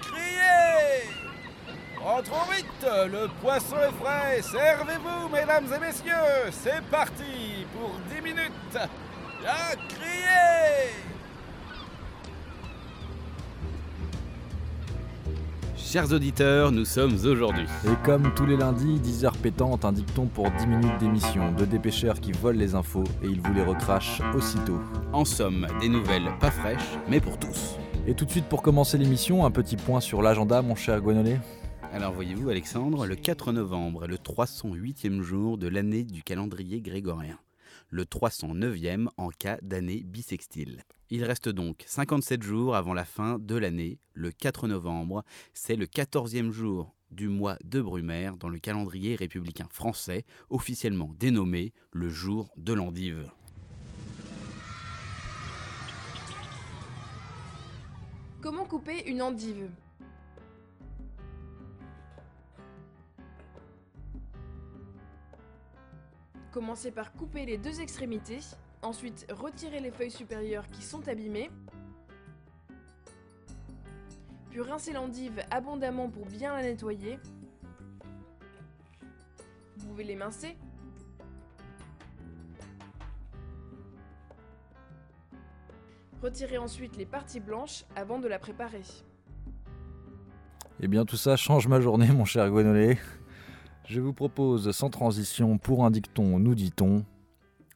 [0.00, 1.10] criez
[2.00, 8.78] Rentrons vite, le poisson est frais, servez-vous mesdames et messieurs, c'est parti pour 10 minutes.
[9.42, 11.08] La criez
[15.90, 17.66] Chers auditeurs, nous sommes aujourd'hui.
[17.86, 21.50] Et comme tous les lundis, 10h pétantes, un dicton pour 10 minutes d'émission.
[21.52, 24.80] Deux dépêcheurs qui volent les infos et ils vous les recrachent aussitôt.
[25.14, 27.78] En somme, des nouvelles pas fraîches, mais pour tous.
[28.08, 31.38] Et tout de suite pour commencer l'émission, un petit point sur l'agenda, mon cher Gwenolet.
[31.92, 37.38] Alors voyez-vous Alexandre, le 4 novembre est le 308e jour de l'année du calendrier grégorien.
[37.90, 40.84] Le 309e en cas d'année bissextile.
[41.10, 45.22] Il reste donc 57 jours avant la fin de l'année, le 4 novembre.
[45.52, 51.74] C'est le 14e jour du mois de Brumaire dans le calendrier républicain français, officiellement dénommé
[51.92, 53.30] le jour de l'endive.
[58.40, 59.68] Comment couper une endive?
[66.52, 68.38] Commencez par couper les deux extrémités,
[68.82, 71.50] ensuite retirez les feuilles supérieures qui sont abîmées,
[74.50, 77.18] puis rincez l'endive abondamment pour bien la nettoyer.
[79.76, 80.56] Vous pouvez l'émincer.
[86.28, 88.82] Retirez ensuite les parties blanches avant de la préparer.
[90.78, 92.98] Eh bien tout ça change ma journée, mon cher Gwenolet.
[93.86, 97.06] Je vous propose sans transition pour un dicton, nous dit-on.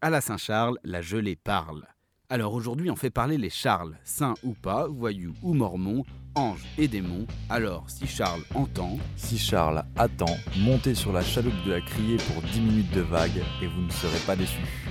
[0.00, 1.86] À la Saint-Charles, la gelée parle.
[2.28, 6.02] Alors aujourd'hui, on fait parler les Charles, saints ou pas, voyous ou mormons,
[6.34, 7.28] anges et démons.
[7.50, 12.42] Alors, si Charles entend, Si Charles attend, montez sur la chaloupe de la criée pour
[12.42, 14.89] 10 minutes de vague et vous ne serez pas déçus.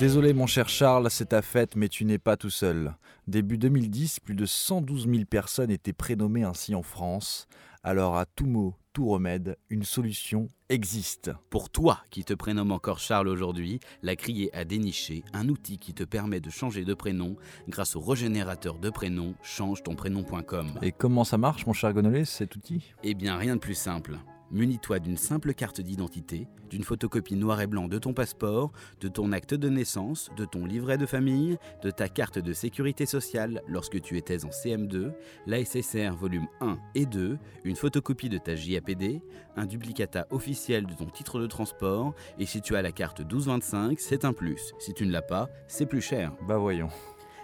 [0.00, 2.94] Désolé mon cher Charles, c'est ta fête, mais tu n'es pas tout seul.
[3.26, 7.46] Début 2010, plus de 112 000 personnes étaient prénommées ainsi en France.
[7.82, 11.32] Alors à tout mot, tout remède, une solution existe.
[11.50, 15.92] pour toi qui te prénomme encore Charles aujourd'hui, la criée a déniché un outil qui
[15.92, 17.36] te permet de changer de prénom
[17.68, 20.78] grâce au régénérateur de prénom change-ton-prénom.com.
[20.80, 22.94] Et comment ça marche mon cher Gonolé, cet outil?
[23.02, 24.18] Eh bien, rien de plus simple.
[24.50, 29.30] Munis-toi d'une simple carte d'identité, d'une photocopie noir et blanc de ton passeport, de ton
[29.30, 34.00] acte de naissance, de ton livret de famille, de ta carte de sécurité sociale lorsque
[34.00, 35.12] tu étais en CM2,
[35.46, 39.22] la SSR volume 1 et 2, une photocopie de ta JAPD,
[39.56, 44.00] un duplicata officiel de ton titre de transport, et si tu as la carte 1225,
[44.00, 44.72] c'est un plus.
[44.78, 46.88] Si tu ne l'as pas, c'est plus cher Bah voyons.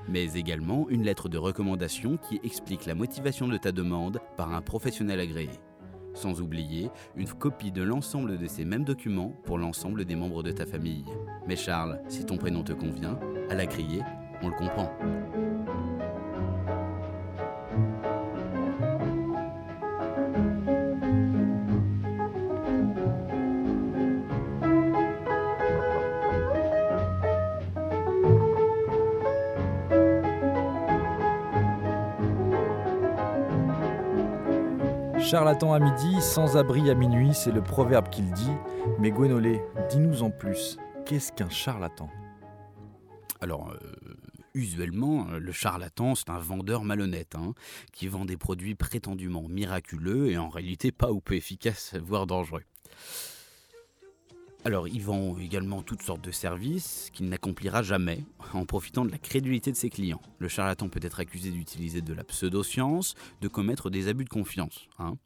[0.09, 4.63] mais également une lettre de recommandation qui explique la motivation de ta demande par un
[4.63, 5.51] professionnel agréé.
[6.17, 10.51] Sans oublier une copie de l'ensemble de ces mêmes documents pour l'ensemble des membres de
[10.51, 11.05] ta famille.
[11.47, 13.19] Mais Charles, si ton prénom te convient,
[13.51, 14.03] à la criée,
[14.43, 14.91] on le comprend.
[35.19, 38.51] Charlatan à midi, sans abri à minuit, c'est le proverbe qu'il dit.
[38.99, 42.11] Mais Gwenolé, dis-nous en plus, qu'est-ce qu'un charlatan?
[43.41, 43.79] Alors, euh,
[44.55, 47.55] usuellement, euh, le charlatan, c'est un vendeur malhonnête, hein,
[47.93, 52.63] qui vend des produits prétendument miraculeux et en réalité pas ou peu efficaces, voire dangereux.
[54.67, 59.19] Alors, il vend également toutes sortes de services qu'il n'accomplira jamais en profitant de la
[59.19, 60.21] crédulité de ses clients.
[60.41, 64.89] Le charlatan peut être accusé d'utiliser de la pseudoscience, de commettre des abus de confiance.
[64.99, 65.19] hein.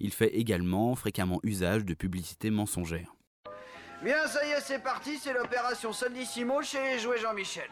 [0.00, 3.14] Il fait également fréquemment usage de publicités mensongères.
[4.02, 7.68] Bien, ça y est, c'est parti, c'est l'opération Soldissimo chez les jouets Jean-Michel.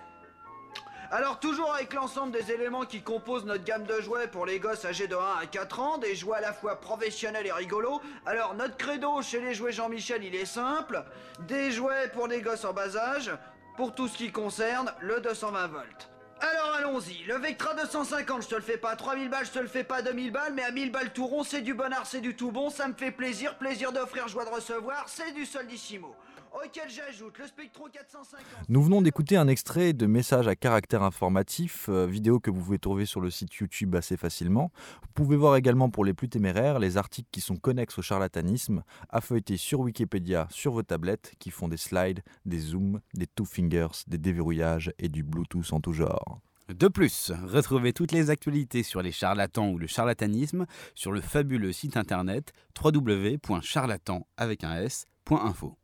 [1.11, 4.85] Alors, toujours avec l'ensemble des éléments qui composent notre gamme de jouets pour les gosses
[4.85, 8.01] âgés de 1 à 4 ans, des jouets à la fois professionnels et rigolos.
[8.27, 11.05] Alors, notre credo chez les jouets Jean-Michel, il est simple.
[11.41, 13.31] Des jouets pour les gosses en bas âge,
[13.77, 16.11] pour tout ce qui concerne le 220 volts.
[16.41, 19.59] Alors allons-y, le Vectra 250, je te le fais pas à 3000 balles, je te
[19.61, 21.91] le fais pas à 2000 balles, mais à 1000 balles tout rond, c'est du bon
[21.93, 25.33] art, c'est du tout bon, ça me fait plaisir, plaisir d'offrir, joie de recevoir, c'est
[25.33, 26.15] du Soldissimo.
[26.55, 28.41] Auquel j'ajoute le Spectro 450.
[28.69, 32.79] Nous venons d'écouter un extrait de message à caractère informatif, euh, vidéo que vous pouvez
[32.79, 34.71] trouver sur le site YouTube assez facilement.
[35.03, 38.85] Vous pouvez voir également pour les plus téméraires les articles qui sont connexes au charlatanisme,
[39.09, 43.45] à feuilleter sur Wikipédia sur vos tablettes, qui font des slides, des zooms, des two
[43.45, 46.41] fingers, des déverrouillages et du Bluetooth en tout genre.
[46.69, 51.73] De plus, retrouvez toutes les actualités sur les charlatans ou le charlatanisme sur le fabuleux
[51.73, 55.77] site internet www.charlatan avec un s.info.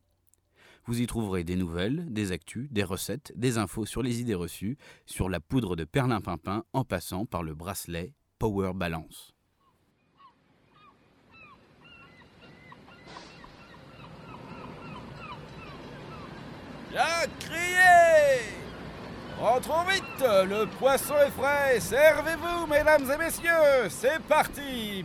[0.91, 4.77] Vous y trouverez des nouvelles, des actus, des recettes, des infos sur les idées reçues,
[5.07, 9.33] sur la poudre de perlimpinpin en passant par le bracelet Power Balance.
[16.91, 17.05] Bien
[17.39, 18.41] crié
[19.39, 25.05] Rentrons vite, le poisson est frais, servez-vous mesdames et messieurs, c'est parti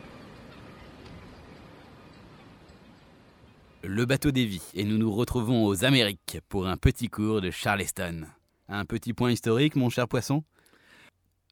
[3.95, 8.25] Le bateau dévie et nous nous retrouvons aux Amériques pour un petit cours de Charleston.
[8.67, 10.43] Un petit point historique, mon cher poisson?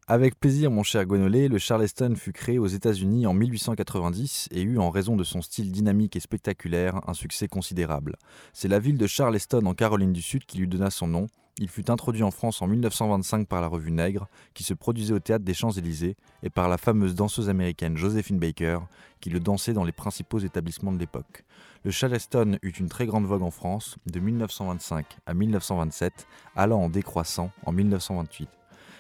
[0.07, 4.78] Avec plaisir, mon cher Gwenolet, le Charleston fut créé aux États-Unis en 1890 et eut,
[4.78, 8.18] en raison de son style dynamique et spectaculaire, un succès considérable.
[8.51, 11.28] C'est la ville de Charleston en Caroline du Sud qui lui donna son nom.
[11.60, 15.20] Il fut introduit en France en 1925 par la revue Nègre, qui se produisait au
[15.20, 18.80] théâtre des Champs-Élysées, et par la fameuse danseuse américaine Josephine Baker,
[19.20, 21.44] qui le dansait dans les principaux établissements de l'époque.
[21.84, 26.90] Le Charleston eut une très grande vogue en France de 1925 à 1927, allant en
[26.90, 28.50] décroissant en 1928.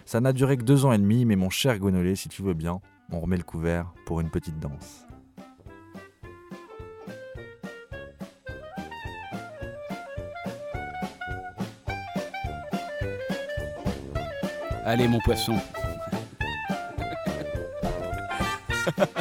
[0.05, 2.53] Ça n'a duré que deux ans et demi, mais mon cher Gonolé, si tu veux
[2.53, 5.05] bien, on remet le couvert pour une petite danse.
[14.85, 15.55] Allez, mon poisson.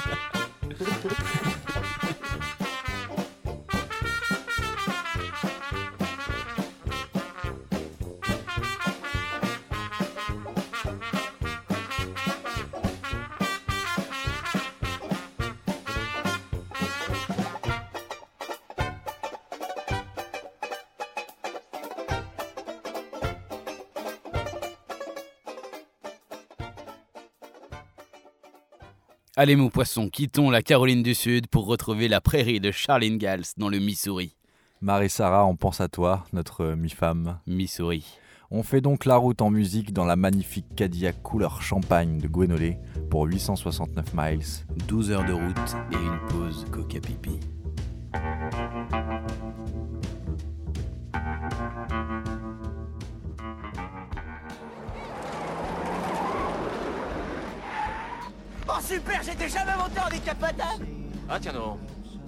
[29.34, 33.54] Allez, mon poisson, quittons la Caroline du Sud pour retrouver la prairie de Charlene Gals
[33.56, 34.36] dans le Missouri.
[34.82, 37.38] Marie-Sara, on pense à toi, notre mi-femme.
[37.46, 38.04] Missouri.
[38.50, 42.76] On fait donc la route en musique dans la magnifique Cadillac couleur champagne de Gwenolé
[43.08, 44.44] pour 869 miles.
[44.86, 46.98] 12 heures de route et une pause coca
[58.94, 60.86] super, j'étais jamais monté en décapotable
[61.28, 61.78] Ah tiens non.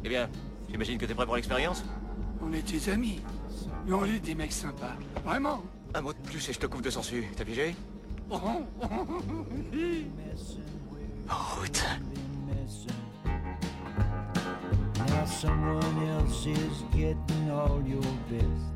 [0.05, 0.28] Eh bien,
[0.69, 1.84] j'imagine que t'es prêt pour l'expérience
[2.43, 3.20] On est tes amis.
[3.87, 4.94] Et on est des mecs sympas.
[5.25, 5.62] Vraiment.
[5.94, 7.28] Un mot de plus et je te couvre de sangsues.
[7.37, 7.75] T'as pigé
[8.31, 8.40] Oh,
[8.82, 8.87] oh,
[11.28, 11.84] En route.
[15.08, 18.75] Now someone else is getting all your best.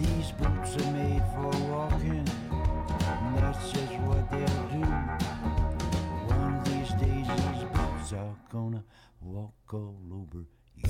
[0.00, 5.19] These boots are made for walking, and that's just what they'll do.
[8.10, 8.84] These boots are gonna
[9.20, 10.44] walk all over
[10.76, 10.88] you.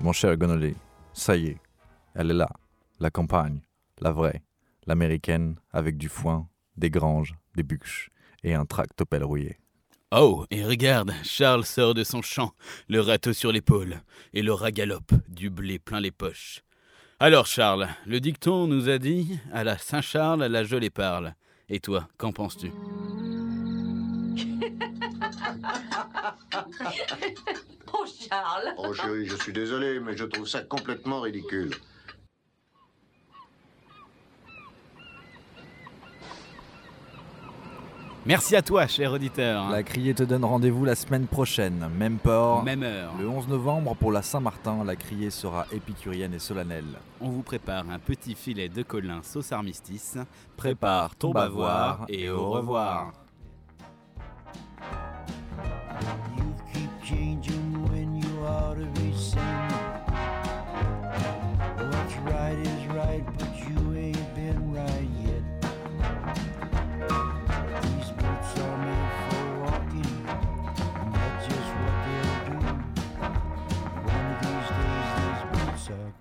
[0.00, 0.76] Mon cher Gonolé,
[1.12, 1.58] ça y est,
[2.14, 2.48] elle est là,
[3.00, 3.60] la campagne,
[4.00, 4.42] la vraie,
[4.86, 8.10] l'américaine, avec du foin, des granges, des bûches
[8.44, 9.58] et un tractopelle rouillé.
[10.12, 12.52] Oh, et regarde, Charles sort de son champ,
[12.88, 14.00] le râteau sur l'épaule,
[14.32, 16.62] et le rat galope, du blé plein les poches.
[17.20, 21.34] Alors, Charles, le dicton nous a dit À la Saint-Charles, la gelée parle.
[21.68, 22.70] Et toi, qu'en penses-tu?
[27.92, 31.70] Oh Charles Oh chérie, je suis désolé, mais je trouve ça complètement ridicule.
[38.26, 39.70] Merci à toi, cher auditeur.
[39.70, 42.62] La criée te donne rendez-vous la semaine prochaine, même port.
[42.62, 43.14] Même heure.
[43.18, 46.98] Le 11 novembre, pour la Saint-Martin, la criée sera épicurienne et solennelle.
[47.22, 50.18] On vous prépare un petit filet de colin sauce armistice.
[50.58, 53.12] Prépare ton bavoir et au revoir.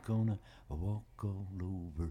[0.08, 2.10] gonna walk all over